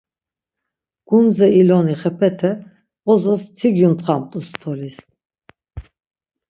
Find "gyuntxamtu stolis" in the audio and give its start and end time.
3.77-4.97